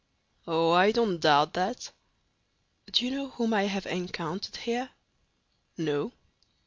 [0.47, 1.91] "Oh, I don't doubt that."
[2.91, 4.89] "Do you know whom I have encountered here?"
[5.77, 6.11] "No."